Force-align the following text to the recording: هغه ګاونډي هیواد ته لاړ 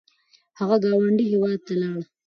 هغه 0.59 0.75
ګاونډي 0.83 1.25
هیواد 1.31 1.59
ته 1.67 1.73
لاړ 1.81 1.99